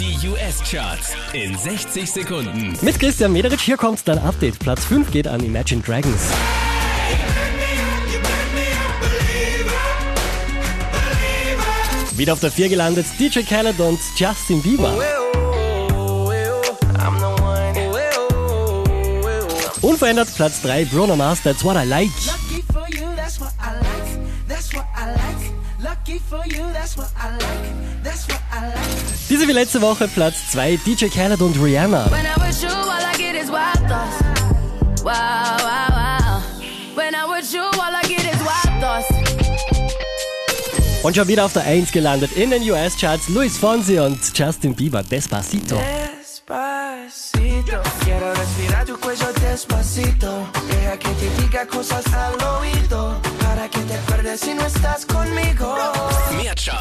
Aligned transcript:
Die 0.00 0.16
US-Charts 0.26 1.12
in 1.34 1.54
60 1.58 2.10
Sekunden. 2.10 2.74
Mit 2.80 2.98
Christian 2.98 3.34
Mederich, 3.34 3.60
hier 3.60 3.76
kommt 3.76 4.00
dein 4.08 4.18
Update. 4.18 4.58
Platz 4.58 4.82
5 4.86 5.10
geht 5.10 5.28
an 5.28 5.44
Imagine 5.44 5.82
Dragons. 5.82 6.22
Wieder 12.16 12.32
auf 12.32 12.40
der 12.40 12.50
4 12.50 12.70
gelandet 12.70 13.04
DJ 13.18 13.40
Khaled 13.40 13.78
und 13.78 14.00
Justin 14.16 14.62
Bieber. 14.62 14.96
Unverändert 19.82 20.34
Platz 20.34 20.62
3 20.62 20.86
Bruno 20.86 21.14
Mars, 21.14 21.42
That's 21.42 21.62
What 21.62 21.76
I 21.76 21.86
Like. 21.86 22.08
Lucky 22.26 22.62
for 22.72 22.88
you, 22.88 23.06
that's 23.16 23.38
what 23.38 23.52
I 23.60 23.74
like. 23.74 24.48
That's 24.48 24.74
what 24.74 24.86
I 24.96 25.10
like. 25.12 25.20
Diese 29.40 29.48
wie 29.48 29.54
letzte 29.54 29.80
Woche 29.80 30.06
Platz 30.06 30.50
2 30.50 30.80
DJ 30.84 31.06
Khaled 31.06 31.40
und 31.40 31.56
Rihanna. 31.56 32.10
Und 41.02 41.16
schon 41.16 41.28
wieder 41.28 41.46
auf 41.46 41.54
der 41.54 41.62
1 41.62 41.90
gelandet 41.90 42.32
in 42.36 42.50
den 42.50 42.70
US-Charts 42.70 43.30
Luis 43.30 43.56
Fonsi 43.56 43.98
und 43.98 44.20
Justin 44.36 44.74
Bieber, 44.74 45.02
Despacito. 45.02 45.80
Despacito, 46.18 47.80
quiero 48.04 48.34
respirar 48.34 48.84
tu 48.84 48.98
cuello 49.00 49.32
despacito. 49.40 50.46
Deja 50.68 50.98
que 50.98 51.08
te 51.08 51.42
diga 51.42 51.66
cosas 51.66 52.04
al 52.12 52.34
oído. 52.58 53.18
Para 53.40 53.70
que 53.70 53.80
te 53.80 53.94
acuerdes 53.94 54.40
si 54.40 54.52
no 54.52 54.66
estás 54.66 55.06
conmigo. 55.06 56.09